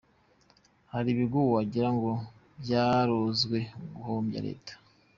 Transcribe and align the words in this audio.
Hari 0.91 1.07
ibigo 1.15 1.39
wagira 1.53 1.89
ngo 1.95 2.11
byarozwe 2.61 3.57
guhombya 3.95 4.39
leta. 4.47 4.73